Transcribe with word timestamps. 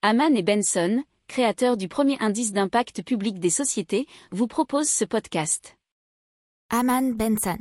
Haman 0.00 0.36
et 0.36 0.44
Benson, 0.44 1.02
créateurs 1.26 1.76
du 1.76 1.88
premier 1.88 2.16
indice 2.20 2.52
d'impact 2.52 3.02
public 3.02 3.40
des 3.40 3.50
sociétés, 3.50 4.06
vous 4.30 4.46
proposent 4.46 4.88
ce 4.88 5.04
podcast. 5.04 5.76
Haman 6.70 7.14
Benson. 7.14 7.58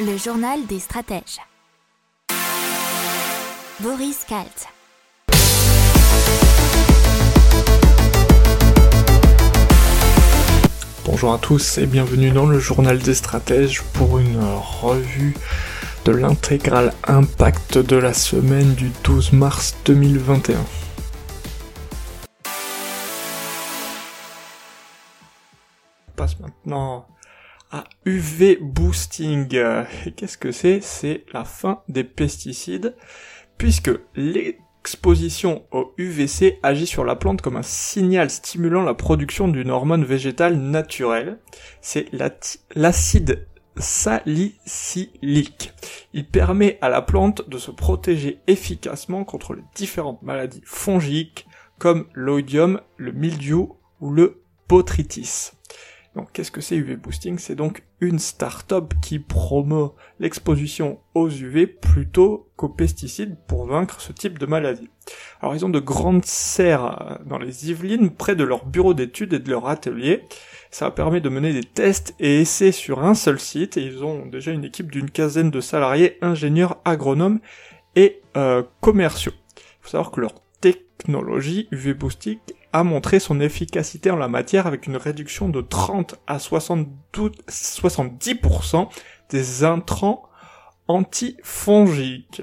Le 0.00 0.16
journal 0.16 0.66
des 0.66 0.80
stratèges. 0.80 1.38
Boris 3.78 4.24
Kalt. 4.24 4.66
Bonjour 11.04 11.32
à 11.32 11.38
tous 11.38 11.78
et 11.78 11.86
bienvenue 11.86 12.32
dans 12.32 12.46
le 12.46 12.58
journal 12.58 12.98
des 12.98 13.14
stratèges 13.14 13.82
pour 13.92 14.18
une 14.18 14.42
revue 14.82 15.34
de 16.04 16.12
l'intégral 16.12 16.92
impact 17.06 17.78
de 17.78 17.96
la 17.96 18.12
semaine 18.12 18.74
du 18.74 18.90
12 19.04 19.32
mars 19.32 19.76
2021. 19.84 20.58
On 26.08 26.12
passe 26.16 26.38
maintenant 26.40 27.06
à 27.70 27.84
UV 28.04 28.58
boosting. 28.60 29.48
Qu'est-ce 30.16 30.38
que 30.38 30.52
c'est? 30.52 30.80
C'est 30.80 31.24
la 31.32 31.44
fin 31.44 31.82
des 31.88 32.04
pesticides 32.04 32.96
puisque 33.56 33.90
l'exposition 34.16 35.64
au 35.70 35.94
UVC 35.98 36.58
agit 36.62 36.86
sur 36.86 37.04
la 37.04 37.14
plante 37.14 37.42
comme 37.42 37.56
un 37.56 37.62
signal 37.62 38.28
stimulant 38.28 38.82
la 38.82 38.94
production 38.94 39.46
d'une 39.46 39.70
hormone 39.70 40.04
végétale 40.04 40.56
naturelle. 40.56 41.38
C'est 41.80 42.06
l'acide 42.74 43.46
salicylique. 43.76 45.72
Il 46.12 46.26
permet 46.26 46.78
à 46.80 46.88
la 46.88 47.02
plante 47.02 47.48
de 47.48 47.58
se 47.58 47.70
protéger 47.70 48.40
efficacement 48.46 49.24
contre 49.24 49.54
les 49.54 49.62
différentes 49.74 50.22
maladies 50.22 50.62
fongiques 50.64 51.46
comme 51.78 52.06
l'oïdium, 52.14 52.80
le 52.96 53.12
mildiou 53.12 53.76
ou 54.00 54.10
le 54.10 54.42
botrytis. 54.68 55.52
Donc 56.14 56.30
qu'est-ce 56.32 56.50
que 56.50 56.60
c'est 56.60 56.76
UV 56.76 56.96
Boosting? 56.96 57.38
C'est 57.38 57.54
donc 57.54 57.84
une 58.00 58.18
start-up 58.18 58.92
qui 59.00 59.18
promeut 59.18 59.90
l'exposition 60.20 60.98
aux 61.14 61.30
UV 61.30 61.66
plutôt 61.66 62.50
qu'aux 62.56 62.68
pesticides 62.68 63.36
pour 63.46 63.64
vaincre 63.64 64.00
ce 64.00 64.12
type 64.12 64.38
de 64.38 64.44
maladie. 64.44 64.90
Alors 65.40 65.54
ils 65.54 65.64
ont 65.64 65.70
de 65.70 65.80
grandes 65.80 66.26
serres 66.26 67.20
dans 67.24 67.38
les 67.38 67.70
Yvelines 67.70 68.10
près 68.10 68.36
de 68.36 68.44
leur 68.44 68.66
bureau 68.66 68.92
d'études 68.92 69.32
et 69.32 69.38
de 69.38 69.50
leur 69.50 69.68
atelier. 69.68 70.22
Ça 70.70 70.90
permet 70.90 71.22
de 71.22 71.30
mener 71.30 71.54
des 71.54 71.64
tests 71.64 72.14
et 72.20 72.42
essais 72.42 72.72
sur 72.72 73.02
un 73.02 73.14
seul 73.14 73.40
site 73.40 73.78
et 73.78 73.82
ils 73.82 74.04
ont 74.04 74.26
déjà 74.26 74.52
une 74.52 74.64
équipe 74.64 74.90
d'une 74.90 75.10
quinzaine 75.10 75.50
de 75.50 75.60
salariés, 75.62 76.18
ingénieurs, 76.20 76.76
agronomes 76.84 77.40
et 77.96 78.20
euh, 78.36 78.62
commerciaux. 78.82 79.32
Il 79.56 79.62
faut 79.80 79.90
savoir 79.90 80.10
que 80.10 80.20
leur 80.20 80.34
technologie 80.60 81.68
UV 81.72 81.94
Boosting 81.94 82.38
a 82.72 82.84
montré 82.84 83.18
son 83.20 83.40
efficacité 83.40 84.10
en 84.10 84.16
la 84.16 84.28
matière 84.28 84.66
avec 84.66 84.86
une 84.86 84.96
réduction 84.96 85.48
de 85.48 85.60
30 85.60 86.16
à 86.26 86.38
70% 86.38 88.88
des 89.30 89.64
intrants 89.64 90.28
antifongiques. 90.88 92.42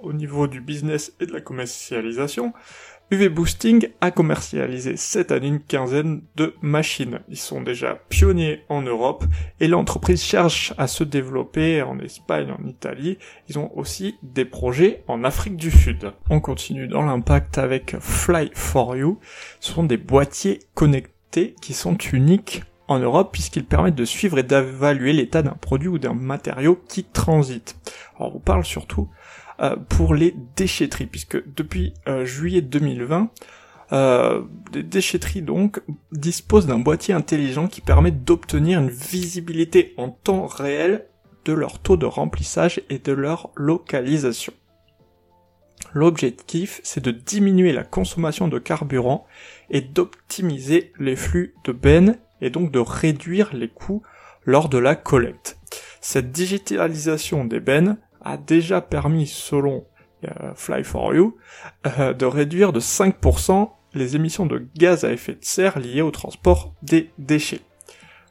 au 0.00 0.12
niveau 0.12 0.48
du 0.48 0.60
business 0.60 1.14
et 1.20 1.26
de 1.26 1.32
la 1.32 1.40
commercialisation, 1.40 2.52
UV 3.12 3.28
Boosting 3.28 3.88
a 4.00 4.10
commercialisé 4.10 4.96
cette 4.96 5.30
année 5.30 5.46
une 5.46 5.60
quinzaine 5.60 6.22
de 6.34 6.56
machines. 6.60 7.20
Ils 7.28 7.38
sont 7.38 7.60
déjà 7.60 8.00
pionniers 8.08 8.64
en 8.68 8.82
Europe 8.82 9.24
et 9.60 9.68
l'entreprise 9.68 10.20
cherche 10.20 10.74
à 10.76 10.88
se 10.88 11.04
développer 11.04 11.82
en 11.82 12.00
Espagne, 12.00 12.50
en 12.50 12.66
Italie. 12.66 13.18
Ils 13.48 13.60
ont 13.60 13.70
aussi 13.76 14.16
des 14.24 14.44
projets 14.44 15.04
en 15.06 15.22
Afrique 15.22 15.56
du 15.56 15.70
Sud. 15.70 16.14
On 16.30 16.40
continue 16.40 16.88
dans 16.88 17.02
l'impact 17.02 17.58
avec 17.58 17.94
Fly 18.00 18.50
for 18.54 18.96
You. 18.96 19.20
Ce 19.60 19.72
sont 19.72 19.84
des 19.84 19.98
boîtiers 19.98 20.58
connectés 20.74 21.54
qui 21.62 21.74
sont 21.74 21.96
uniques 22.12 22.64
en 22.88 22.98
Europe 22.98 23.30
puisqu'ils 23.32 23.66
permettent 23.66 23.94
de 23.94 24.04
suivre 24.04 24.38
et 24.38 24.42
d'évaluer 24.42 25.12
l'état 25.12 25.42
d'un 25.42 25.50
produit 25.50 25.88
ou 25.88 25.98
d'un 25.98 26.14
matériau 26.14 26.80
qui 26.88 27.04
transite. 27.04 27.76
Alors 28.18 28.34
on 28.34 28.40
parle 28.40 28.64
surtout 28.64 29.08
pour 29.88 30.14
les 30.14 30.34
déchetteries, 30.56 31.06
puisque 31.06 31.42
depuis 31.54 31.94
euh, 32.08 32.24
juillet 32.24 32.60
2020, 32.60 33.30
euh, 33.92 34.42
les 34.74 34.82
déchetteries 34.82 35.42
donc 35.42 35.80
disposent 36.12 36.66
d'un 36.66 36.78
boîtier 36.78 37.14
intelligent 37.14 37.68
qui 37.68 37.80
permet 37.80 38.10
d'obtenir 38.10 38.80
une 38.80 38.90
visibilité 38.90 39.94
en 39.96 40.10
temps 40.10 40.46
réel 40.46 41.06
de 41.44 41.52
leur 41.52 41.78
taux 41.78 41.96
de 41.96 42.06
remplissage 42.06 42.82
et 42.90 42.98
de 42.98 43.12
leur 43.12 43.50
localisation. 43.54 44.52
L'objectif, 45.94 46.80
c'est 46.82 47.02
de 47.02 47.12
diminuer 47.12 47.72
la 47.72 47.84
consommation 47.84 48.48
de 48.48 48.58
carburant 48.58 49.26
et 49.70 49.80
d'optimiser 49.80 50.92
les 50.98 51.16
flux 51.16 51.54
de 51.64 51.72
bennes 51.72 52.18
et 52.40 52.50
donc 52.50 52.72
de 52.72 52.80
réduire 52.80 53.54
les 53.54 53.68
coûts 53.68 54.02
lors 54.44 54.68
de 54.68 54.78
la 54.78 54.94
collecte. 54.94 55.58
Cette 56.00 56.32
digitalisation 56.32 57.44
des 57.44 57.60
bennes 57.60 57.98
a 58.26 58.36
déjà 58.36 58.80
permis, 58.80 59.26
selon 59.26 59.86
euh, 60.24 60.54
Fly 60.54 60.82
for 60.84 61.14
You, 61.14 61.36
euh, 61.86 62.12
de 62.12 62.26
réduire 62.26 62.72
de 62.72 62.80
5% 62.80 63.70
les 63.94 64.16
émissions 64.16 64.46
de 64.46 64.66
gaz 64.76 65.04
à 65.04 65.12
effet 65.12 65.34
de 65.34 65.44
serre 65.44 65.78
liées 65.78 66.02
au 66.02 66.10
transport 66.10 66.74
des 66.82 67.10
déchets. 67.18 67.60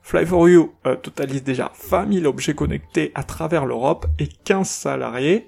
Fly 0.03 0.25
for 0.25 0.49
You 0.49 0.73
euh, 0.85 0.95
totalise 0.95 1.43
déjà 1.43 1.71
20 1.89 2.13
000 2.13 2.25
objets 2.25 2.53
connectés 2.53 3.11
à 3.15 3.23
travers 3.23 3.65
l'Europe 3.65 4.05
et 4.19 4.27
15 4.27 4.67
salariés 4.67 5.47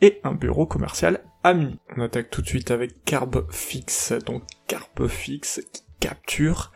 et 0.00 0.20
un 0.24 0.32
bureau 0.32 0.64
commercial 0.64 1.20
ami. 1.42 1.78
On 1.96 2.02
attaque 2.02 2.30
tout 2.30 2.40
de 2.40 2.46
suite 2.46 2.70
avec 2.70 3.04
Carbfix, 3.04 4.12
donc 4.24 4.44
Carbfix 4.68 5.60
qui 5.72 5.82
capture 6.00 6.72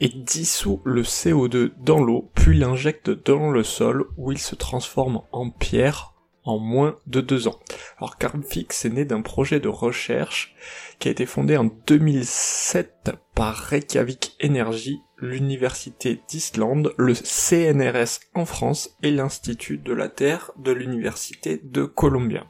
et 0.00 0.08
dissout 0.08 0.80
le 0.84 1.02
CO2 1.02 1.72
dans 1.78 2.02
l'eau, 2.02 2.30
puis 2.34 2.56
l'injecte 2.56 3.10
dans 3.10 3.50
le 3.50 3.62
sol 3.62 4.06
où 4.16 4.32
il 4.32 4.38
se 4.38 4.54
transforme 4.54 5.22
en 5.32 5.50
pierre 5.50 6.11
en 6.44 6.58
moins 6.58 6.98
de 7.06 7.20
deux 7.20 7.48
ans. 7.48 7.58
Alors 7.98 8.18
Carbfix 8.18 8.84
est 8.84 8.90
né 8.90 9.04
d'un 9.04 9.22
projet 9.22 9.60
de 9.60 9.68
recherche 9.68 10.54
qui 10.98 11.08
a 11.08 11.10
été 11.10 11.26
fondé 11.26 11.56
en 11.56 11.70
2007 11.86 13.12
par 13.34 13.56
Reykjavik 13.56 14.36
Energy, 14.42 15.00
l'Université 15.18 16.20
d'Islande, 16.28 16.94
le 16.98 17.14
CNRS 17.14 18.20
en 18.34 18.44
France 18.44 18.96
et 19.02 19.10
l'Institut 19.10 19.78
de 19.78 19.92
la 19.92 20.08
Terre 20.08 20.52
de 20.58 20.72
l'Université 20.72 21.60
de 21.62 21.84
Columbia. 21.84 22.46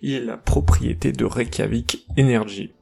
Il 0.00 0.14
est 0.14 0.20
la 0.20 0.36
propriété 0.36 1.12
de 1.12 1.24
Reykjavik 1.24 2.06
Energy. 2.18 2.72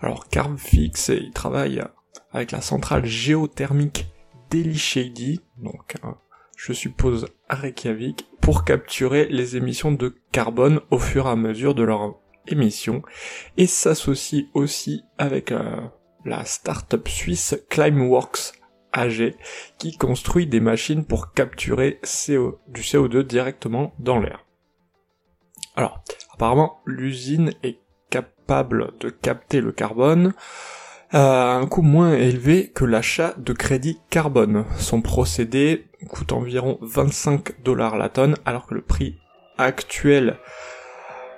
Alors 0.00 0.28
Carbfix, 0.28 1.08
il 1.08 1.32
travaille 1.32 1.82
avec 2.32 2.52
la 2.52 2.60
centrale 2.60 3.06
géothermique 3.06 4.06
d'Elishady, 4.50 5.40
donc 5.56 5.94
je 6.56 6.72
suppose 6.72 7.26
à 7.48 7.54
Reykjavik, 7.54 8.26
pour 8.40 8.64
capturer 8.64 9.26
les 9.26 9.56
émissions 9.56 9.92
de 9.92 10.16
carbone 10.32 10.80
au 10.90 10.98
fur 10.98 11.26
et 11.26 11.30
à 11.30 11.36
mesure 11.36 11.74
de 11.74 11.84
leur 11.84 12.16
émission 12.48 13.02
et 13.56 13.66
s'associe 13.66 14.46
aussi 14.54 15.04
avec 15.18 15.52
euh, 15.52 15.80
la 16.24 16.44
start-up 16.44 17.08
suisse 17.08 17.56
Climeworks 17.68 18.52
AG 18.92 19.34
qui 19.78 19.96
construit 19.96 20.46
des 20.46 20.60
machines 20.60 21.04
pour 21.04 21.32
capturer 21.32 22.00
du 22.68 22.80
CO2 22.80 23.22
directement 23.22 23.94
dans 23.98 24.18
l'air. 24.18 24.44
Alors, 25.76 26.02
apparemment, 26.32 26.80
l'usine 26.86 27.52
est 27.62 27.78
capable 28.10 28.96
de 29.00 29.10
capter 29.10 29.60
le 29.60 29.72
carbone 29.72 30.32
à 31.10 31.54
un 31.54 31.66
coût 31.66 31.82
moins 31.82 32.14
élevé 32.14 32.70
que 32.74 32.84
l'achat 32.84 33.34
de 33.38 33.52
crédit 33.52 33.98
carbone. 34.10 34.64
Son 34.78 35.00
procédé 35.00 35.86
coûte 36.08 36.32
environ 36.32 36.78
25 36.82 37.62
dollars 37.62 37.96
la 37.96 38.08
tonne, 38.08 38.36
alors 38.44 38.66
que 38.66 38.74
le 38.74 38.82
prix 38.82 39.18
actuel 39.58 40.38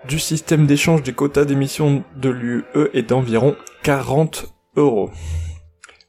du 0.06 0.18
système 0.18 0.66
d'échange 0.66 1.02
des 1.02 1.12
quotas 1.12 1.44
d'émissions 1.44 2.04
de 2.16 2.30
l'UE 2.30 2.64
est 2.94 3.02
d'environ 3.02 3.56
40 3.82 4.54
euros. 4.76 5.10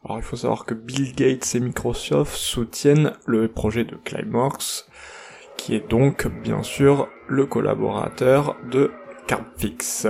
Alors 0.06 0.18
il 0.18 0.24
faut 0.24 0.38
savoir 0.38 0.66
que 0.66 0.74
Bill 0.74 1.14
Gates 1.14 1.56
et 1.56 1.60
Microsoft 1.60 2.36
soutiennent 2.36 3.14
le 3.26 3.48
projet 3.48 3.84
de 3.84 3.96
Climeworks, 3.96 4.86
qui 5.58 5.76
est 5.76 5.90
donc 5.90 6.28
bien 6.28 6.64
sûr 6.64 7.10
le 7.28 7.46
collaborateur 7.46 8.56
de 8.72 8.92
Carbfix. 9.28 10.08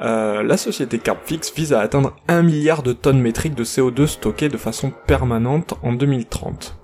Euh, 0.00 0.42
la 0.42 0.56
société 0.56 0.98
Carbfix 0.98 1.52
vise 1.54 1.72
à 1.72 1.80
atteindre 1.80 2.16
1 2.28 2.42
milliard 2.42 2.82
de 2.82 2.92
tonnes 2.92 3.20
métriques 3.20 3.54
de 3.54 3.64
CO2 3.64 4.06
stockées 4.06 4.48
de 4.48 4.56
façon 4.56 4.92
permanente 5.06 5.74
en 5.82 5.92
2030. 5.92 6.76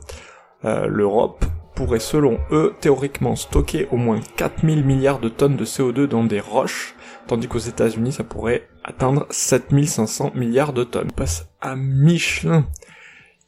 Euh, 0.65 0.87
L'Europe 0.87 1.45
pourrait 1.75 2.01
selon 2.01 2.39
eux 2.51 2.75
théoriquement 2.81 3.37
stocker 3.37 3.89
au 3.91 3.97
moins 3.97 4.21
4000 4.37 4.85
milliards 4.85 5.19
de 5.19 5.29
tonnes 5.29 5.57
de 5.57 5.65
CO2 5.65 6.07
dans 6.07 6.25
des 6.25 6.41
roches, 6.41 6.95
tandis 7.27 7.49
qu'aux 7.49 7.59
États-Unis 7.59 8.13
ça 8.13 8.25
pourrait 8.25 8.69
atteindre 8.85 9.27
7500 9.31 10.33
milliards 10.35 10.73
de 10.73 10.85
tonnes. 10.85 11.09
On 11.13 11.17
passe 11.17 11.49
à 11.61 11.75
Michelin 11.77 12.67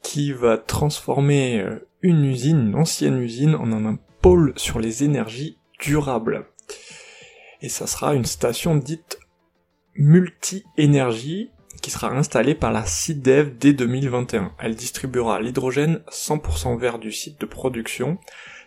qui 0.03 0.33
va 0.33 0.57
transformer 0.57 1.61
euh, 1.61 1.87
une 2.01 2.25
usine, 2.25 2.69
une 2.69 2.75
ancienne 2.75 3.21
usine, 3.21 3.55
en 3.55 3.73
un 3.73 3.99
pôle 4.23 4.53
sur 4.57 4.79
les 4.79 5.05
énergies 5.05 5.59
durables. 5.81 6.47
et 7.61 7.69
ça 7.69 7.87
sera 7.87 8.15
une 8.15 8.25
station 8.25 8.77
dite 8.77 9.19
multi-énergie 9.99 11.51
qui 11.83 11.91
sera 11.91 12.11
installée 12.11 12.55
par 12.55 12.73
la 12.73 12.85
CIDEV 12.85 13.57
dès 13.59 13.73
2021. 13.73 14.53
Elle 14.59 14.75
distribuera 14.75 15.41
l'hydrogène 15.41 16.01
100% 16.11 16.79
vert 16.79 16.99
du 16.99 17.13
site 17.13 17.41
de 17.41 17.47
production, 17.47 18.19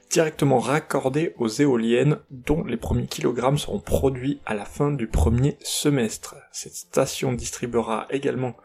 directement 0.10 0.60
raccordé 0.60 1.33
aux 1.38 1.48
éoliennes 1.48 2.19
dont 2.30 2.63
les 2.63 2.78
premiers 2.78 3.07
kilogrammes 3.07 3.57
seront 3.57 3.80
produits 3.80 4.39
à 4.45 4.54
la 4.54 4.66
fin 4.66 4.92
du 4.92 5.07
premier 5.07 5.57
semestre. 5.62 6.36
Cette 6.51 6.75
station 6.75 7.34
distribuera 7.34 8.07
également 8.12 8.56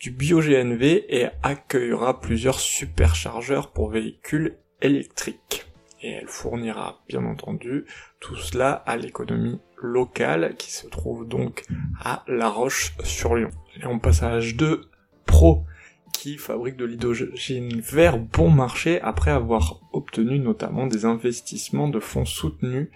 du 0.00 0.10
bio-GNV 0.10 1.06
et 1.08 1.28
accueillera 1.42 2.20
plusieurs 2.20 2.60
superchargeurs 2.60 3.70
pour 3.72 3.90
véhicules 3.90 4.56
électriques. 4.80 5.66
Et 6.02 6.10
elle 6.10 6.28
fournira 6.28 7.02
bien 7.08 7.24
entendu 7.24 7.86
tout 8.20 8.36
cela 8.36 8.70
à 8.72 8.96
l'économie 8.96 9.58
locale 9.82 10.54
qui 10.56 10.72
se 10.72 10.86
trouve 10.86 11.26
donc 11.26 11.64
à 12.00 12.24
La 12.28 12.48
Roche-sur-Yon. 12.48 13.50
Et 13.82 13.86
on 13.86 13.98
passe 13.98 14.22
à 14.22 14.38
H2 14.38 14.80
Pro 15.26 15.64
qui 16.12 16.38
fabrique 16.38 16.76
de 16.76 16.84
l'hydrogène 16.84 17.80
vert 17.80 18.18
bon 18.18 18.50
marché 18.50 19.00
après 19.00 19.30
avoir 19.30 19.80
obtenu 19.92 20.38
notamment 20.38 20.86
des 20.86 21.04
investissements 21.04 21.88
de 21.88 22.00
fonds 22.00 22.24
soutenus 22.24 22.88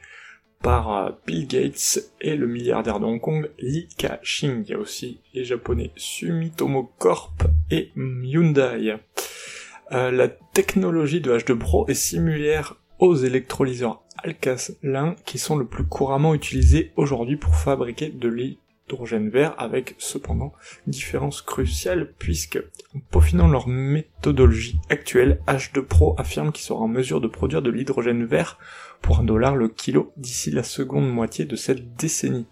par 0.62 0.96
euh, 0.96 1.10
Bill 1.26 1.46
Gates 1.46 2.00
et 2.20 2.36
le 2.36 2.46
milliardaire 2.46 3.00
de 3.00 3.06
Hong 3.06 3.20
Kong 3.20 3.50
Li 3.58 3.88
Ka-shing. 3.96 4.64
Il 4.64 4.70
y 4.70 4.74
a 4.74 4.78
aussi 4.78 5.20
les 5.34 5.44
japonais 5.44 5.90
Sumitomo 5.96 6.92
Corp 6.98 7.42
et 7.70 7.92
Hyundai. 7.96 8.96
Euh, 9.92 10.10
la 10.10 10.28
technologie 10.28 11.20
de 11.20 11.36
H2 11.36 11.56
Pro 11.56 11.88
est 11.88 11.94
similaire 11.94 12.76
aux 13.00 13.16
électrolyseurs 13.16 14.02
alcalins 14.22 15.16
qui 15.24 15.38
sont 15.38 15.56
le 15.56 15.66
plus 15.66 15.86
couramment 15.86 16.34
utilisés 16.34 16.92
aujourd'hui 16.96 17.36
pour 17.36 17.54
fabriquer 17.54 18.10
de 18.10 18.28
l'hydrogène 18.28 19.30
vert 19.30 19.54
avec 19.56 19.94
cependant 19.98 20.52
différence 20.86 21.40
cruciale 21.40 22.12
puisque 22.18 22.58
en 22.94 23.00
peaufinant 23.10 23.48
leur 23.48 23.68
méthodologie 23.68 24.78
actuelle, 24.90 25.40
H2 25.48 25.80
Pro 25.80 26.14
affirme 26.18 26.52
qu'il 26.52 26.64
sera 26.64 26.80
en 26.80 26.88
mesure 26.88 27.22
de 27.22 27.28
produire 27.28 27.62
de 27.62 27.70
l'hydrogène 27.70 28.24
vert 28.24 28.58
pour 29.00 29.18
un 29.18 29.24
dollar 29.24 29.56
le 29.56 29.68
kilo 29.68 30.12
d'ici 30.18 30.50
la 30.50 30.62
seconde 30.62 31.10
moitié 31.10 31.46
de 31.46 31.56
cette 31.56 31.96
décennie. 31.96 32.46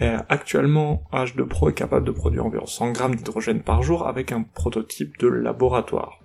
Euh, 0.00 0.18
actuellement, 0.28 1.04
H2 1.12 1.46
Pro 1.46 1.68
est 1.70 1.74
capable 1.74 2.06
de 2.06 2.12
produire 2.12 2.46
environ 2.46 2.66
100 2.66 2.92
grammes 2.92 3.14
d'hydrogène 3.16 3.62
par 3.62 3.82
jour 3.82 4.06
avec 4.06 4.32
un 4.32 4.42
prototype 4.42 5.18
de 5.18 5.28
laboratoire. 5.28 6.20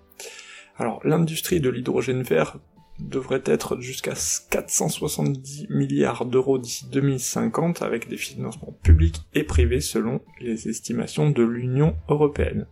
Alors, 0.77 1.01
l'industrie 1.03 1.59
de 1.59 1.69
l'hydrogène 1.69 2.23
vert 2.23 2.57
devrait 2.99 3.43
être 3.45 3.79
jusqu'à 3.79 4.13
470 4.49 5.67
milliards 5.69 6.25
d'euros 6.25 6.57
d'ici 6.57 6.85
2050 6.91 7.81
avec 7.81 8.09
des 8.09 8.17
financements 8.17 8.77
publics 8.83 9.21
et 9.33 9.43
privés 9.43 9.81
selon 9.81 10.21
les 10.39 10.67
estimations 10.67 11.29
de 11.29 11.43
l'Union 11.43 11.95
européenne. 12.09 12.67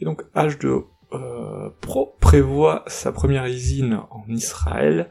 Et 0.00 0.04
donc 0.04 0.22
H2 0.34 0.84
euh, 1.12 1.70
Pro 1.80 2.16
prévoit 2.20 2.84
sa 2.86 3.12
première 3.12 3.46
usine 3.46 4.00
en 4.10 4.24
Israël 4.28 5.08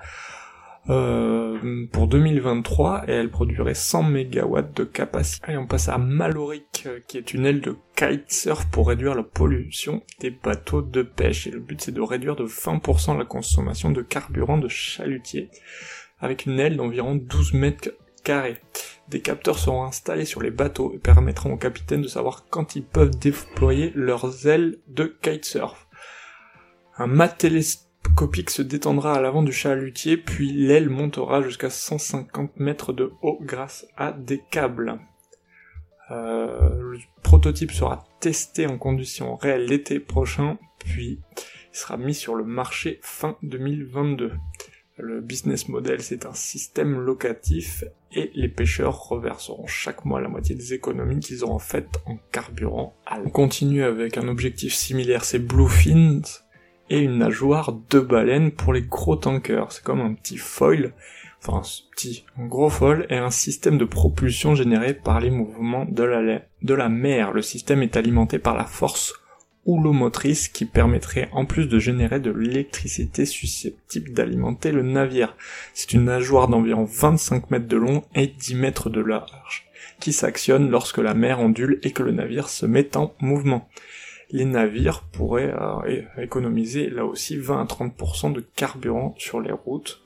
euh, 0.90 1.86
pour 1.92 2.08
2023 2.08 3.06
et 3.08 3.12
elle 3.12 3.30
produirait 3.30 3.74
100 3.74 4.04
MW 4.04 4.62
de 4.74 4.84
capacité. 4.84 5.52
Et 5.52 5.58
on 5.58 5.68
passe 5.68 5.90
à 5.90 5.98
Maloric 5.98 6.84
euh, 6.86 7.00
qui 7.08 7.18
est 7.18 7.34
une 7.34 7.46
aile 7.46 7.62
de 7.62 7.76
kitesurf 7.96 8.66
pour 8.72 8.88
réduire 8.88 9.16
la 9.16 9.24
pollution 9.24 10.04
des 10.20 10.32
bateaux 10.32 10.82
de 10.82 11.02
pêche. 11.02 11.48
Et 11.48 11.52
le 11.52 11.60
but 11.60 11.82
c'est 11.82 11.92
de 11.92 12.02
réduire 12.02 12.36
de 12.36 12.46
20% 12.46 13.18
la 13.18 13.26
consommation 13.26 13.92
de 13.92 14.02
carburant 14.02 14.58
de 14.58 14.68
chalutier 14.68 15.50
avec 16.20 16.46
une 16.46 16.60
aile 16.60 16.78
d'environ 16.78 17.16
12 17.16 17.54
mètres 17.54 17.92
carrés. 18.24 18.58
Des 19.10 19.22
capteurs 19.22 19.60
seront 19.60 19.84
installés 19.84 20.26
sur 20.26 20.42
les 20.42 20.52
bateaux 20.52 20.94
et 20.94 21.00
permettront 21.00 21.54
aux 21.54 21.58
capitaines 21.58 22.02
de 22.02 22.08
savoir 22.08 22.46
quand 22.50 22.76
ils 22.76 22.84
peuvent 22.84 23.18
déployer 23.18 23.92
leurs 23.96 24.48
ailes 24.48 24.80
de 24.88 25.18
kitesurf. 25.22 25.88
Un 26.98 27.08
mat 27.08 27.44
Copic 28.16 28.50
se 28.50 28.62
détendra 28.62 29.16
à 29.16 29.22
l'avant 29.22 29.44
du 29.44 29.52
chalutier, 29.52 30.18
puis 30.18 30.52
l'aile 30.52 30.90
montera 30.90 31.42
jusqu'à 31.42 31.70
150 31.70 32.60
mètres 32.60 32.94
de 32.94 33.12
haut 33.22 33.40
grâce 33.42 33.88
à 33.98 34.12
des 34.12 34.42
câbles. 34.52 35.00
Euh, 36.12 36.94
le 36.94 37.00
prototype 37.22 37.72
sera 37.72 38.06
testé 38.20 38.66
en 38.66 38.78
conditions 38.78 39.36
réelles 39.36 39.66
l'été 39.66 40.00
prochain, 40.00 40.58
puis 40.80 41.20
il 41.74 41.78
sera 41.78 41.98
mis 41.98 42.14
sur 42.14 42.36
le 42.36 42.44
marché 42.44 43.00
fin 43.04 43.38
2022. 43.44 44.32
Le 45.00 45.22
business 45.22 45.70
model, 45.70 46.02
c'est 46.02 46.26
un 46.26 46.34
système 46.34 47.00
locatif 47.00 47.84
et 48.12 48.32
les 48.34 48.48
pêcheurs 48.48 49.10
reverseront 49.10 49.68
chaque 49.68 50.06
mois 50.06 50.22
la 50.22 50.28
moitié 50.28 50.56
des 50.56 50.74
économies 50.74 51.20
qu'ils 51.20 51.44
auront 51.44 51.60
faites 51.60 52.00
en 52.08 52.18
carburant. 52.32 52.96
On 53.12 53.30
continue 53.30 53.84
avec 53.84 54.18
un 54.18 54.28
objectif 54.28 54.74
similaire, 54.74 55.24
c'est 55.24 55.38
Bluefin, 55.38 56.22
et 56.90 57.00
une 57.00 57.18
nageoire 57.18 57.74
de 57.90 58.00
baleine 58.00 58.52
pour 58.52 58.74
les 58.74 58.82
gros 58.82 59.16
tankers. 59.16 59.72
C'est 59.72 59.84
comme 59.84 60.02
un 60.02 60.14
petit 60.14 60.38
foil, 60.38 60.94
enfin 61.42 61.60
un 61.60 61.92
petit, 61.92 62.26
gros 62.40 62.70
foil 62.70 63.06
et 63.10 63.18
un 63.18 63.32
système 63.32 63.78
de 63.78 63.86
propulsion 63.86 64.56
généré 64.56 64.94
par 64.94 65.20
les 65.20 65.30
mouvements 65.30 65.86
de 65.86 66.04
la, 66.04 66.42
de 66.62 66.74
la 66.74 66.90
mer. 66.90 67.34
Le 67.34 67.42
système 67.42 67.84
est 67.84 67.98
alimenté 67.98 68.40
par 68.40 68.56
la 68.56 68.66
force 68.66 69.14
houlomotrice 69.66 70.48
qui 70.48 70.66
permettrait 70.66 71.30
en 71.34 71.46
plus 71.46 71.68
de 71.68 71.78
générer 71.78 72.22
de 72.22 72.32
l'électricité 72.32 73.26
susceptible 73.26 74.14
d'alimenter 74.14 74.72
le 74.72 74.82
navire. 74.82 75.36
C'est 75.74 75.94
une 75.94 76.06
nageoire 76.06 76.48
d'environ 76.48 76.86
25 76.86 77.52
mètres 77.52 77.68
de 77.68 77.78
long 77.78 78.04
et 78.16 78.28
10 78.28 78.56
mètres 78.56 78.90
de 78.90 79.02
large 79.02 79.68
qui 80.00 80.14
s'actionne 80.14 80.70
lorsque 80.70 81.00
la 81.00 81.14
mer 81.14 81.40
ondule 81.40 81.80
et 81.84 81.92
que 81.92 82.04
le 82.04 82.12
navire 82.12 82.50
se 82.50 82.66
met 82.66 82.96
en 82.96 83.14
mouvement 83.20 83.68
les 84.30 84.46
navires 84.46 85.04
pourraient 85.12 85.54
euh, 85.54 86.02
économiser 86.18 86.90
là 86.90 87.06
aussi 87.06 87.38
20 87.38 87.62
à 87.62 87.66
30% 87.66 88.34
de 88.34 88.42
carburant 88.42 89.16
sur 89.18 89.40
les 89.40 89.52
routes. 89.52 90.02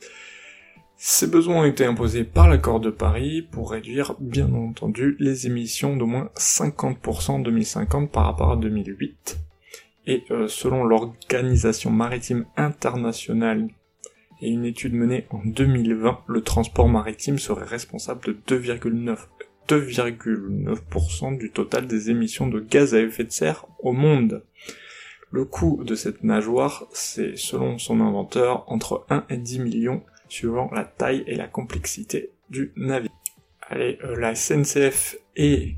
Ces 0.98 1.26
besoins 1.26 1.62
ont 1.62 1.66
été 1.66 1.84
imposés 1.84 2.24
par 2.24 2.48
l'accord 2.48 2.80
de 2.80 2.92
Paris 2.92 3.42
pour 3.42 3.72
réduire 3.72 4.16
bien 4.20 4.54
entendu 4.54 5.16
les 5.20 5.48
émissions 5.48 5.98
d'au 5.98 6.06
moins 6.06 6.30
50% 6.36 7.32
en 7.32 7.40
2050 7.40 8.12
par 8.12 8.26
rapport 8.26 8.52
à 8.52 8.56
2008. 8.56 9.40
Et 10.06 10.24
euh, 10.30 10.48
selon 10.48 10.84
l'Organisation 10.84 11.90
maritime 11.90 12.46
internationale 12.56 13.68
et 14.42 14.50
une 14.50 14.66
étude 14.66 14.94
menée 14.94 15.26
en 15.32 15.42
2020, 15.44 16.22
le 16.28 16.42
transport 16.42 16.88
maritime 16.88 17.40
serait 17.40 17.66
responsable 17.66 18.22
de 18.22 18.58
2,9 18.58 19.18
2,9% 19.68 21.38
du 21.38 21.52
total 21.52 21.88
des 21.88 22.10
émissions 22.10 22.48
de 22.48 22.60
gaz 22.60 22.94
à 22.94 23.00
effet 23.00 23.24
de 23.24 23.32
serre 23.32 23.66
au 23.80 23.94
monde. 23.94 24.44
Le 25.32 25.46
coût 25.46 25.84
de 25.86 25.96
cette 25.96 26.24
nageoire, 26.24 26.88
c'est 26.92 27.38
selon 27.38 27.78
son 27.78 28.02
inventeur 28.02 28.66
entre 28.68 29.06
1 29.10 29.26
et 29.30 29.38
10 29.38 29.60
millions 29.60 30.04
suivant 30.28 30.70
la 30.74 30.84
taille 30.84 31.24
et 31.28 31.36
la 31.36 31.48
complexité 31.48 32.32
du 32.50 32.74
navire. 32.76 33.12
Allez, 33.70 33.98
euh, 34.04 34.20
la 34.20 34.36
SNCF 34.36 35.16
et 35.38 35.76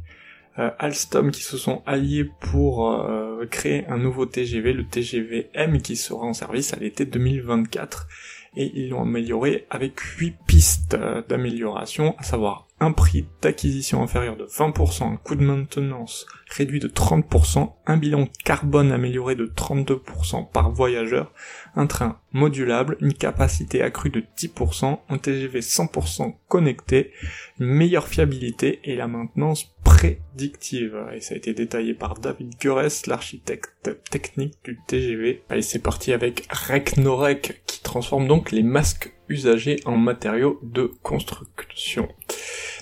euh, 0.59 0.69
Alstom 0.79 1.31
qui 1.31 1.41
se 1.41 1.57
sont 1.57 1.83
alliés 1.85 2.29
pour 2.39 2.91
euh, 2.91 3.45
créer 3.45 3.85
un 3.87 3.97
nouveau 3.97 4.25
TGV, 4.25 4.73
le 4.73 4.85
TGV 4.85 5.49
M 5.53 5.81
qui 5.81 5.95
sera 5.95 6.25
en 6.25 6.33
service 6.33 6.73
à 6.73 6.77
l'été 6.77 7.05
2024 7.05 8.07
et 8.55 8.71
ils 8.75 8.89
l'ont 8.89 9.03
amélioré 9.03 9.65
avec 9.69 9.99
8 9.99 10.35
pistes 10.45 10.97
d'amélioration, 11.27 12.15
à 12.17 12.23
savoir 12.23 12.67
un 12.79 12.91
prix 12.91 13.25
d'acquisition 13.41 14.03
inférieur 14.03 14.35
de 14.35 14.45
20%, 14.45 15.13
un 15.13 15.15
coût 15.15 15.35
de 15.35 15.43
maintenance 15.43 16.25
réduit 16.49 16.79
de 16.79 16.87
30%, 16.87 17.71
un 17.85 17.97
bilan 17.97 18.27
carbone 18.43 18.91
amélioré 18.91 19.35
de 19.35 19.45
32% 19.45 20.51
par 20.51 20.71
voyageur, 20.71 21.31
un 21.75 21.87
train 21.87 22.19
modulable, 22.33 22.97
une 22.99 23.13
capacité 23.13 23.81
accrue 23.81 24.09
de 24.09 24.23
10%, 24.37 24.99
un 25.07 25.17
TGV 25.17 25.61
100% 25.61 26.35
connecté, 26.47 27.11
une 27.59 27.67
meilleure 27.67 28.07
fiabilité 28.07 28.81
et 28.83 28.95
la 28.95 29.07
maintenance 29.07 29.73
prédictive. 29.95 30.97
Et 31.13 31.21
ça 31.21 31.33
a 31.33 31.37
été 31.37 31.53
détaillé 31.53 31.93
par 31.93 32.15
David 32.15 32.53
Gures, 32.59 32.81
l'architecte 33.07 33.89
technique 34.09 34.57
du 34.63 34.79
TGV. 34.87 35.43
Allez, 35.49 35.61
c'est 35.61 35.79
parti 35.79 36.13
avec 36.13 36.47
Recnorec 36.51 37.63
qui 37.65 37.81
transforme 37.81 38.27
donc 38.27 38.51
les 38.51 38.63
masques 38.63 39.13
usagés 39.29 39.79
en 39.85 39.97
matériaux 39.97 40.59
de 40.63 40.91
construction. 41.01 42.07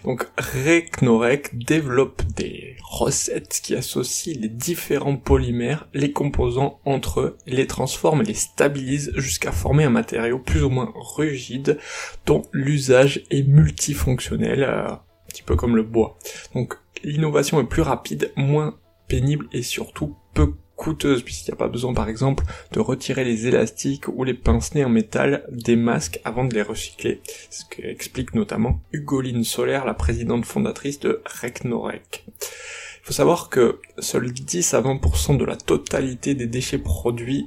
Donc 0.03 0.27
Recnorec 0.37 1.57
développe 1.57 2.23
des 2.35 2.75
recettes 2.83 3.59
qui 3.63 3.75
associent 3.75 4.39
les 4.39 4.49
différents 4.49 5.17
polymères, 5.17 5.87
les 5.93 6.11
composants 6.11 6.79
entre 6.85 7.21
eux, 7.21 7.37
les 7.45 7.67
transforment 7.67 8.21
et 8.21 8.25
les 8.25 8.33
stabilisent 8.33 9.11
jusqu'à 9.15 9.51
former 9.51 9.83
un 9.83 9.91
matériau 9.91 10.39
plus 10.39 10.63
ou 10.63 10.69
moins 10.69 10.91
rigide 11.17 11.77
dont 12.25 12.43
l'usage 12.51 13.23
est 13.29 13.47
multifonctionnel, 13.47 14.63
euh, 14.63 14.91
un 14.91 15.01
petit 15.27 15.43
peu 15.43 15.55
comme 15.55 15.75
le 15.75 15.83
bois. 15.83 16.17
Donc 16.55 16.80
l'innovation 17.03 17.59
est 17.59 17.65
plus 17.65 17.81
rapide, 17.81 18.31
moins 18.35 18.77
pénible 19.07 19.47
et 19.51 19.61
surtout 19.61 20.15
peu 20.33 20.53
coûteuse 20.81 21.21
puisqu'il 21.21 21.51
n'y 21.51 21.55
a 21.55 21.57
pas 21.57 21.67
besoin 21.67 21.93
par 21.93 22.09
exemple 22.09 22.43
de 22.71 22.79
retirer 22.79 23.23
les 23.23 23.45
élastiques 23.45 24.07
ou 24.07 24.23
les 24.23 24.33
pince-nez 24.33 24.83
en 24.83 24.89
métal 24.89 25.45
des 25.51 25.75
masques 25.75 26.19
avant 26.23 26.43
de 26.43 26.55
les 26.55 26.63
recycler. 26.63 27.21
Ce 27.51 27.63
qu'explique 27.65 28.33
notamment 28.33 28.81
Hugoline 28.91 29.43
Solaire, 29.43 29.85
la 29.85 29.93
présidente 29.93 30.45
fondatrice 30.45 30.99
de 30.99 31.21
Recnorec. 31.41 32.25
Il 32.29 33.03
faut 33.03 33.13
savoir 33.13 33.49
que 33.49 33.79
seuls 33.99 34.31
10 34.31 34.73
à 34.73 34.81
20% 34.81 35.37
de 35.37 35.45
la 35.45 35.55
totalité 35.55 36.33
des 36.33 36.47
déchets 36.47 36.79
produits 36.79 37.45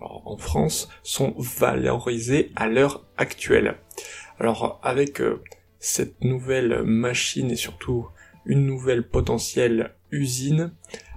en 0.00 0.38
France 0.38 0.88
sont 1.02 1.34
valorisés 1.36 2.50
à 2.56 2.66
l'heure 2.66 3.04
actuelle. 3.18 3.76
Alors 4.38 4.80
avec 4.82 5.20
euh, 5.20 5.42
cette 5.78 6.24
nouvelle 6.24 6.82
machine 6.84 7.50
et 7.50 7.56
surtout 7.56 8.06
une 8.44 8.66
nouvelle 8.66 9.06
potentielle 9.06 9.94
usine, 10.10 10.72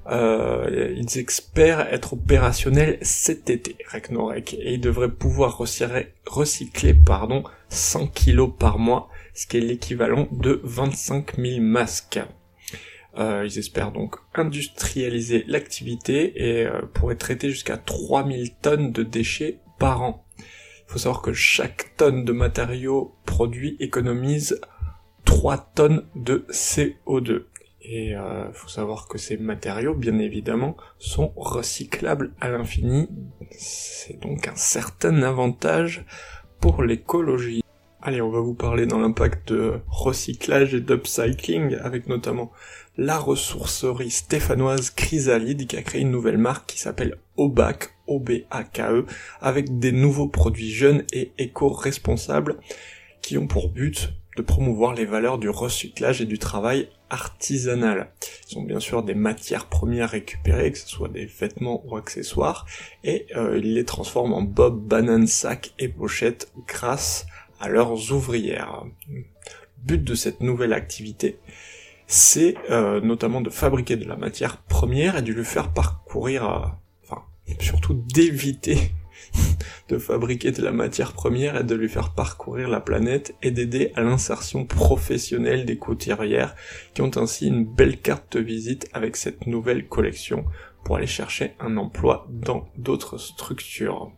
euh, 0.07 0.93
ils 0.97 1.17
espèrent 1.17 1.93
être 1.93 2.13
opérationnels 2.13 2.97
cet 3.01 3.49
été, 3.49 3.77
Recnorec, 3.91 4.53
et 4.55 4.73
ils 4.73 4.81
devraient 4.81 5.11
pouvoir 5.11 5.57
recycler, 5.57 6.13
recycler 6.25 6.93
pardon, 6.93 7.43
100 7.69 8.07
kilos 8.07 8.51
par 8.57 8.79
mois, 8.79 9.09
ce 9.33 9.47
qui 9.47 9.57
est 9.57 9.61
l'équivalent 9.61 10.27
de 10.31 10.59
25 10.63 11.37
000 11.37 11.61
masques. 11.61 12.19
Euh, 13.17 13.45
ils 13.45 13.59
espèrent 13.59 13.91
donc 13.91 14.15
industrialiser 14.33 15.45
l'activité 15.47 16.33
et 16.35 16.65
euh, 16.65 16.81
pourraient 16.93 17.15
traiter 17.15 17.49
jusqu'à 17.49 17.77
3000 17.77 18.55
tonnes 18.55 18.91
de 18.91 19.03
déchets 19.03 19.59
par 19.79 20.01
an. 20.01 20.25
Il 20.39 20.91
faut 20.93 20.99
savoir 20.99 21.21
que 21.21 21.33
chaque 21.33 21.95
tonne 21.95 22.25
de 22.25 22.33
matériaux 22.33 23.15
produits 23.25 23.77
économise 23.79 24.59
3 25.33 25.57
tonnes 25.73 26.05
de 26.15 26.45
CO2. 26.51 27.45
Et 27.81 28.15
euh, 28.15 28.53
faut 28.53 28.69
savoir 28.69 29.07
que 29.07 29.17
ces 29.17 29.35
matériaux, 29.35 29.95
bien 29.95 30.19
évidemment, 30.19 30.77
sont 30.99 31.33
recyclables 31.35 32.33
à 32.39 32.49
l'infini. 32.49 33.09
C'est 33.49 34.21
donc 34.21 34.47
un 34.47 34.55
certain 34.55 35.23
avantage 35.23 36.05
pour 36.61 36.83
l'écologie. 36.83 37.63
Allez, 37.99 38.21
on 38.21 38.29
va 38.29 38.41
vous 38.41 38.53
parler 38.53 38.85
dans 38.85 38.99
l'impact 38.99 39.51
de 39.51 39.79
recyclage 39.87 40.75
et 40.75 40.81
d'upcycling, 40.81 41.77
avec 41.81 42.07
notamment 42.07 42.51
la 42.95 43.17
ressourcerie 43.17 44.11
stéphanoise 44.11 44.91
Chrysalide 44.91 45.65
qui 45.65 45.77
a 45.77 45.81
créé 45.81 46.01
une 46.01 46.11
nouvelle 46.11 46.37
marque 46.37 46.69
qui 46.69 46.79
s'appelle 46.79 47.17
Obac, 47.37 47.89
O-B-A-K-E, 48.05 49.07
avec 49.41 49.79
des 49.79 49.93
nouveaux 49.93 50.29
produits 50.29 50.71
jeunes 50.71 51.03
et 51.11 51.31
éco-responsables 51.39 52.59
qui 53.23 53.39
ont 53.39 53.47
pour 53.47 53.69
but 53.69 54.13
de 54.35 54.41
promouvoir 54.41 54.93
les 54.93 55.05
valeurs 55.05 55.37
du 55.37 55.49
recyclage 55.49 56.21
et 56.21 56.25
du 56.25 56.39
travail 56.39 56.89
artisanal. 57.09 58.11
Ils 58.49 58.57
ont 58.57 58.63
bien 58.63 58.79
sûr 58.79 59.03
des 59.03 59.13
matières 59.13 59.67
premières 59.67 60.09
récupérées, 60.09 60.71
que 60.71 60.77
ce 60.77 60.87
soit 60.87 61.09
des 61.09 61.25
vêtements 61.25 61.83
ou 61.85 61.95
accessoires, 61.95 62.65
et 63.03 63.27
euh, 63.35 63.59
ils 63.59 63.75
les 63.75 63.85
transforment 63.85 64.33
en 64.33 64.41
bob, 64.41 64.79
bananes, 64.79 65.27
sacs 65.27 65.73
et 65.79 65.87
pochettes 65.87 66.51
grâce 66.67 67.27
à 67.59 67.69
leurs 67.69 68.11
ouvrières. 68.11 68.83
Le 69.09 69.23
but 69.77 70.03
de 70.03 70.15
cette 70.15 70.41
nouvelle 70.41 70.73
activité, 70.73 71.39
c'est 72.07 72.55
euh, 72.69 72.99
notamment 73.01 73.41
de 73.41 73.49
fabriquer 73.49 73.95
de 73.95 74.05
la 74.05 74.15
matière 74.15 74.57
première 74.57 75.17
et 75.17 75.21
de 75.21 75.31
lui 75.31 75.45
faire 75.45 75.71
parcourir, 75.71 76.49
euh, 76.49 76.65
enfin, 77.03 77.23
surtout 77.59 77.93
d'éviter 77.93 78.91
de 79.89 79.97
fabriquer 79.97 80.51
de 80.51 80.61
la 80.61 80.71
matière 80.71 81.13
première 81.13 81.57
et 81.57 81.63
de 81.63 81.75
lui 81.75 81.89
faire 81.89 82.13
parcourir 82.13 82.69
la 82.69 82.79
planète 82.79 83.35
et 83.41 83.51
d'aider 83.51 83.91
à 83.95 84.01
l'insertion 84.01 84.65
professionnelle 84.65 85.65
des 85.65 85.77
couturières 85.77 86.55
qui 86.93 87.01
ont 87.01 87.11
ainsi 87.15 87.47
une 87.47 87.65
belle 87.65 87.99
carte 87.99 88.37
de 88.37 88.43
visite 88.43 88.87
avec 88.93 89.15
cette 89.15 89.47
nouvelle 89.47 89.87
collection 89.87 90.45
pour 90.83 90.97
aller 90.97 91.07
chercher 91.07 91.53
un 91.59 91.77
emploi 91.77 92.27
dans 92.29 92.67
d'autres 92.77 93.17
structures. 93.17 94.11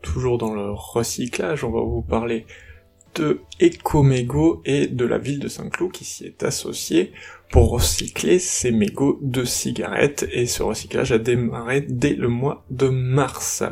Toujours 0.00 0.38
dans 0.38 0.54
le 0.54 0.70
recyclage, 0.72 1.64
on 1.64 1.70
va 1.70 1.80
vous 1.80 2.02
parler 2.02 2.46
de 3.14 3.40
Ecomego 3.60 4.62
et 4.64 4.86
de 4.86 5.04
la 5.04 5.18
ville 5.18 5.38
de 5.38 5.48
Saint-Cloud 5.48 5.92
qui 5.92 6.04
s'y 6.04 6.24
est 6.24 6.42
associée 6.42 7.12
pour 7.50 7.70
recycler 7.70 8.38
ces 8.38 8.72
mégots 8.72 9.18
de 9.20 9.44
cigarettes 9.44 10.26
et 10.32 10.46
ce 10.46 10.62
recyclage 10.62 11.12
a 11.12 11.18
démarré 11.18 11.82
dès 11.82 12.14
le 12.14 12.28
mois 12.28 12.64
de 12.70 12.88
mars. 12.88 13.62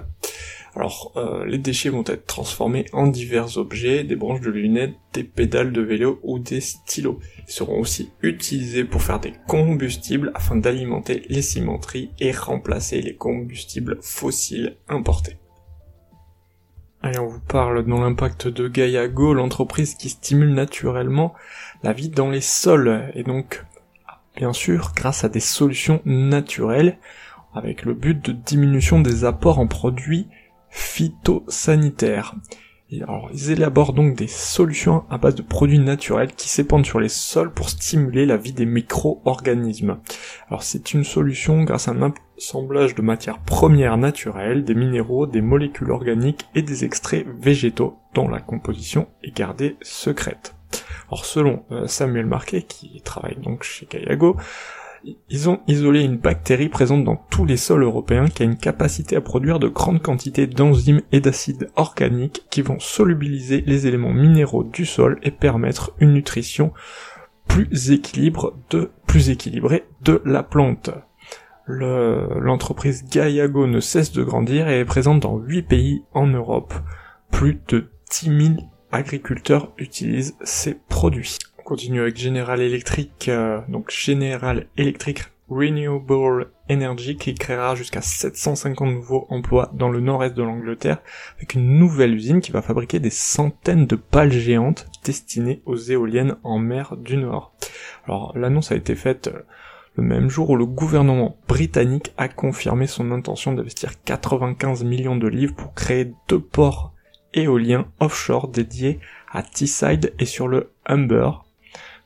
Alors, 0.77 1.13
euh, 1.17 1.45
les 1.47 1.59
déchets 1.59 1.89
vont 1.89 2.05
être 2.07 2.27
transformés 2.27 2.87
en 2.93 3.09
divers 3.09 3.59
objets, 3.59 4.05
des 4.05 4.15
branches 4.15 4.41
de 4.41 4.51
lunettes, 4.51 4.95
des 5.13 5.25
pédales 5.25 5.73
de 5.73 5.81
vélo 5.81 6.21
ou 6.23 6.39
des 6.39 6.61
stylos. 6.61 7.19
Ils 7.49 7.53
seront 7.53 7.81
aussi 7.81 8.11
utilisés 8.23 8.85
pour 8.85 9.03
faire 9.03 9.19
des 9.19 9.35
combustibles 9.49 10.31
afin 10.35 10.57
d'alimenter 10.57 11.25
les 11.29 11.43
cimenteries 11.43 12.11
et 12.21 12.31
remplacer 12.31 13.03
les 13.03 13.17
combustibles 13.17 13.99
fossiles 14.01 14.77
importés. 14.89 15.39
Allez, 17.03 17.19
on 17.19 17.27
vous 17.27 17.41
parle 17.41 17.85
dans 17.87 18.01
l'impact 18.01 18.47
de 18.47 18.69
Gaiago, 18.69 19.35
l'entreprise 19.35 19.95
qui 19.95 20.11
stimule 20.11 20.53
naturellement 20.53 21.35
la 21.83 21.95
vie 21.95 22.11
dans 22.11 22.31
les 22.31 22.43
sols, 22.43 23.11
et 23.15 23.23
donc, 23.23 23.65
bien 24.37 24.53
sûr, 24.53 24.93
grâce 24.95 25.25
à 25.25 25.31
des 25.31 25.41
solutions 25.41 26.03
naturelles, 26.05 26.99
avec 27.55 27.85
le 27.85 27.95
but 27.95 28.23
de 28.25 28.33
diminution 28.33 29.01
des 29.01 29.25
apports 29.25 29.59
en 29.59 29.67
produits 29.67 30.29
phytosanitaires. 30.71 32.35
alors, 33.03 33.31
ils 33.33 33.51
élaborent 33.51 33.93
donc 33.93 34.17
des 34.17 34.27
solutions 34.27 35.05
à 35.11 35.19
base 35.19 35.35
de 35.35 35.43
produits 35.43 35.79
naturels 35.79 36.33
qui 36.35 36.49
s'épandent 36.49 36.87
sur 36.87 37.01
les 37.01 37.09
sols 37.09 37.53
pour 37.53 37.71
stimuler 37.71 38.27
la 38.27 38.37
vie 38.37 38.53
des 38.53 38.67
micro-organismes. 38.67 39.99
Alors 40.49 40.63
c'est 40.63 40.93
une 40.93 41.05
solution 41.05 41.63
grâce 41.65 41.89
à 41.89 41.93
un 41.93 42.13
assemblage 42.39 42.95
de 42.95 43.03
matières 43.03 43.41
premières 43.41 43.99
naturelles, 43.99 44.65
des 44.65 44.75
minéraux, 44.75 45.27
des 45.27 45.43
molécules 45.43 45.91
organiques 45.91 46.47
et 46.55 46.63
des 46.63 46.85
extraits 46.85 47.27
végétaux 47.41 47.99
dont 48.15 48.29
la 48.29 48.41
composition 48.41 49.09
est 49.23 49.37
gardée 49.37 49.77
secrète. 49.83 50.55
Alors 51.09 51.25
selon 51.25 51.65
euh, 51.73 51.87
Samuel 51.87 52.27
Marquet, 52.27 52.63
qui 52.63 53.01
travaille 53.03 53.37
donc 53.37 53.65
chez 53.65 53.87
Kayago, 53.87 54.37
ils 55.29 55.49
ont 55.49 55.61
isolé 55.67 56.03
une 56.03 56.19
bactérie 56.19 56.69
présente 56.69 57.05
dans 57.05 57.17
tous 57.31 57.45
les 57.45 57.57
sols 57.57 57.83
européens 57.83 58.29
qui 58.29 58.43
a 58.43 58.47
une 58.47 58.57
capacité 58.57 59.17
à 59.17 59.21
produire 59.21 59.59
de 59.59 59.69
grandes 59.69 60.03
quantités 60.03 60.47
d'enzymes 60.47 61.03
et 61.13 61.21
d'acides 61.21 61.71
organiques 61.77 62.45
qui 62.51 62.63
vont 62.63 62.79
solubiliser 62.79 63.63
les 63.67 63.87
éléments 63.87 64.13
minéraux 64.13 64.65
du 64.65 64.85
sol 64.85 65.19
et 65.23 65.31
permettre 65.31 65.93
une 66.01 66.13
nutrition 66.13 66.73
plus, 67.49 67.91
équilibre 67.91 68.55
de, 68.71 68.91
plus 69.07 69.31
équilibrée 69.31 69.85
de 70.03 70.23
la 70.25 70.43
plante. 70.43 70.91
L'entreprise 71.67 73.05
Gaiago 73.05 73.67
ne 73.67 73.81
cesse 73.81 74.13
de 74.13 74.25
grandir 74.25 74.69
et 74.69 74.81
est 74.81 74.85
présente 74.85 75.21
dans 75.21 75.39
8 75.39 75.63
pays 75.63 76.03
en 76.13 76.27
Europe. 76.27 76.75
Plus 77.31 77.61
de 77.69 77.91
10 78.11 78.55
000 78.57 78.71
agriculteurs 78.91 79.73
utilisent 79.79 80.37
ces 80.43 80.75
produits 80.75 81.39
continue 81.71 82.01
avec 82.01 82.19
General 82.19 82.61
Electric, 82.61 83.29
euh, 83.29 83.61
donc 83.69 83.93
General 83.93 84.67
Electric 84.77 85.23
Renewable 85.49 86.51
Energy 86.69 87.17
qui 87.17 87.33
créera 87.35 87.77
jusqu'à 87.77 88.03
750 88.03 88.93
nouveaux 88.93 89.29
emplois 89.31 89.71
dans 89.73 89.89
le 89.89 90.01
nord-est 90.01 90.35
de 90.35 90.43
l'Angleterre 90.43 90.99
avec 91.37 91.55
une 91.55 91.79
nouvelle 91.79 92.13
usine 92.13 92.41
qui 92.41 92.51
va 92.51 92.61
fabriquer 92.61 92.99
des 92.99 93.11
centaines 93.11 93.87
de 93.87 93.95
pales 93.95 94.33
géantes 94.33 94.89
destinées 95.05 95.63
aux 95.65 95.77
éoliennes 95.77 96.35
en 96.43 96.59
mer 96.59 96.97
du 96.97 97.17
Nord. 97.17 97.55
Alors 98.05 98.37
l'annonce 98.37 98.73
a 98.73 98.77
été 98.77 98.97
faite 98.97 99.29
euh, 99.29 99.43
le 99.95 100.03
même 100.03 100.29
jour 100.29 100.51
où 100.51 100.57
le 100.57 100.67
gouvernement 100.67 101.37
britannique 101.47 102.13
a 102.19 102.27
confirmé 102.27 102.89
son 102.89 103.13
intention 103.13 103.53
d'investir 103.53 104.03
95 104.03 104.83
millions 104.83 105.17
de 105.17 105.29
livres 105.29 105.55
pour 105.55 105.73
créer 105.75 106.13
deux 106.27 106.41
ports 106.41 106.95
éoliens 107.33 107.87
offshore 108.01 108.49
dédiés 108.49 108.99
à 109.31 109.45
Teesside 109.45 110.13
et 110.19 110.27
sur 110.27 110.49
le 110.49 110.73
Humber, 110.85 111.45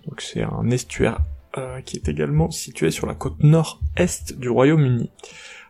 donc 0.06 0.20
c'est 0.20 0.42
un 0.42 0.70
estuaire 0.70 1.20
euh, 1.56 1.80
qui 1.80 1.96
est 1.96 2.08
également 2.08 2.50
situé 2.50 2.90
sur 2.90 3.06
la 3.06 3.14
côte 3.14 3.42
nord-est 3.42 4.38
du 4.38 4.48
Royaume-Uni. 4.48 5.10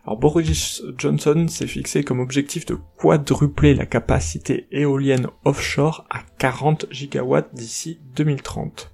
Alors 0.05 0.17
Boris 0.17 0.83
Johnson 0.97 1.47
s'est 1.47 1.67
fixé 1.67 2.03
comme 2.03 2.19
objectif 2.19 2.65
de 2.65 2.77
quadrupler 2.97 3.73
la 3.73 3.85
capacité 3.85 4.67
éolienne 4.71 5.27
offshore 5.45 6.05
à 6.09 6.21
40 6.37 6.87
gigawatts 6.91 7.53
d'ici 7.53 7.99
2030. 8.15 8.91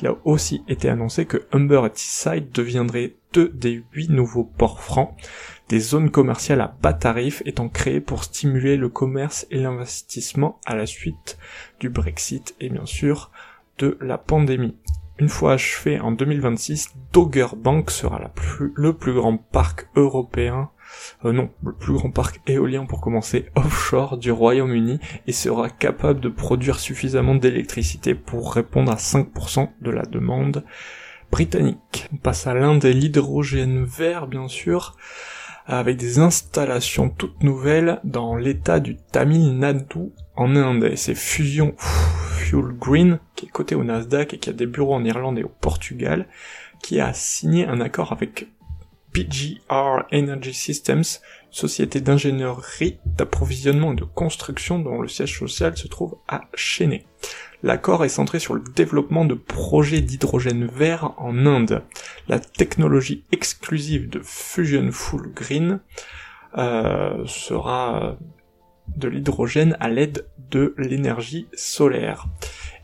Il 0.00 0.08
a 0.08 0.16
aussi 0.24 0.62
été 0.66 0.88
annoncé 0.88 1.26
que 1.26 1.46
Humber 1.52 1.82
et 1.86 1.90
Teesside 1.90 2.50
deviendraient 2.52 3.14
deux 3.32 3.48
des 3.50 3.84
huit 3.92 4.08
nouveaux 4.08 4.44
ports 4.44 4.80
francs, 4.80 5.14
des 5.68 5.78
zones 5.78 6.10
commerciales 6.10 6.60
à 6.60 6.74
bas 6.82 6.94
tarifs 6.94 7.42
étant 7.44 7.68
créées 7.68 8.00
pour 8.00 8.24
stimuler 8.24 8.76
le 8.76 8.88
commerce 8.88 9.46
et 9.50 9.58
l'investissement 9.58 10.58
à 10.64 10.74
la 10.74 10.86
suite 10.86 11.38
du 11.78 11.90
Brexit 11.90 12.56
et 12.60 12.70
bien 12.70 12.86
sûr 12.86 13.30
de 13.80 13.96
la 14.00 14.18
pandémie. 14.18 14.76
Une 15.18 15.28
fois 15.28 15.54
achevé 15.54 15.98
en 16.00 16.12
2026, 16.12 16.94
Dogger 17.12 17.48
Bank 17.56 17.90
sera 17.90 18.20
le 18.74 18.92
plus 18.94 19.12
grand 19.12 19.36
parc 19.36 19.88
européen, 19.96 20.70
euh, 21.24 21.32
non, 21.32 21.50
le 21.64 21.72
plus 21.72 21.94
grand 21.94 22.10
parc 22.10 22.40
éolien 22.46 22.86
pour 22.86 23.00
commencer 23.00 23.46
offshore 23.54 24.18
du 24.18 24.32
Royaume-Uni 24.32 24.98
et 25.26 25.32
sera 25.32 25.68
capable 25.68 26.20
de 26.20 26.28
produire 26.28 26.78
suffisamment 26.78 27.34
d'électricité 27.34 28.14
pour 28.14 28.54
répondre 28.54 28.92
à 28.92 28.96
5% 28.96 29.68
de 29.80 29.90
la 29.90 30.02
demande 30.02 30.64
britannique. 31.30 32.08
On 32.12 32.16
passe 32.16 32.46
à 32.46 32.54
l'un 32.54 32.76
des 32.76 32.92
l'hydrogène 32.92 33.84
vert 33.84 34.26
bien 34.26 34.48
sûr. 34.48 34.96
avec 35.66 35.98
des 35.98 36.18
installations 36.18 37.10
toutes 37.10 37.42
nouvelles 37.42 38.00
dans 38.02 38.34
l'état 38.34 38.80
du 38.80 38.96
Tamil 38.96 39.56
Nadu 39.58 40.10
en 40.34 40.56
Inde. 40.56 40.84
Et 40.84 40.96
c'est 40.96 41.14
Fusion 41.14 41.74
Green, 42.56 43.18
qui 43.36 43.46
est 43.46 43.50
coté 43.50 43.74
au 43.74 43.84
Nasdaq 43.84 44.34
et 44.34 44.38
qui 44.38 44.50
a 44.50 44.52
des 44.52 44.66
bureaux 44.66 44.94
en 44.94 45.04
Irlande 45.04 45.38
et 45.38 45.44
au 45.44 45.48
Portugal, 45.48 46.26
qui 46.82 47.00
a 47.00 47.12
signé 47.12 47.66
un 47.66 47.80
accord 47.80 48.12
avec 48.12 48.48
PGR 49.12 50.04
Energy 50.12 50.54
Systems, 50.54 51.04
société 51.50 52.00
d'ingénierie, 52.00 52.98
d'approvisionnement 53.04 53.92
et 53.92 53.96
de 53.96 54.04
construction 54.04 54.78
dont 54.78 55.00
le 55.00 55.08
siège 55.08 55.38
social 55.38 55.76
se 55.76 55.88
trouve 55.88 56.16
à 56.28 56.42
Chennai. 56.54 57.06
L'accord 57.62 58.04
est 58.04 58.10
centré 58.10 58.38
sur 58.38 58.54
le 58.54 58.62
développement 58.74 59.24
de 59.24 59.34
projets 59.34 60.00
d'hydrogène 60.00 60.66
vert 60.66 61.12
en 61.18 61.44
Inde. 61.44 61.82
La 62.28 62.38
technologie 62.38 63.24
exclusive 63.32 64.08
de 64.08 64.20
Fusion 64.22 64.90
Full 64.92 65.32
Green 65.34 65.80
euh, 66.56 67.24
sera 67.26 68.16
de 68.96 69.08
l'hydrogène 69.08 69.76
à 69.80 69.88
l'aide 69.88 70.26
de 70.50 70.74
l'énergie 70.78 71.46
solaire 71.54 72.26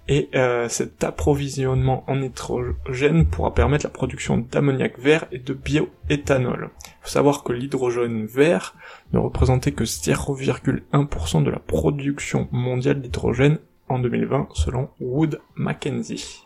et 0.08 0.28
euh, 0.34 0.68
cet 0.68 1.02
approvisionnement 1.02 2.04
en 2.06 2.22
hydrogène 2.22 3.26
pourra 3.26 3.54
permettre 3.54 3.86
la 3.86 3.90
production 3.90 4.38
d'ammoniac 4.38 4.98
vert 4.98 5.26
et 5.32 5.38
de 5.38 5.52
bioéthanol. 5.52 6.70
Il 6.86 6.90
faut 7.02 7.08
savoir 7.08 7.42
que 7.42 7.52
l'hydrogène 7.52 8.26
vert 8.26 8.76
ne 9.12 9.18
représentait 9.18 9.72
que 9.72 9.84
0,1% 9.84 11.42
de 11.42 11.50
la 11.50 11.58
production 11.58 12.48
mondiale 12.52 13.00
d'hydrogène 13.00 13.58
en 13.88 13.98
2020 13.98 14.48
selon 14.54 14.90
Wood 15.00 15.40
Mackenzie. 15.56 16.45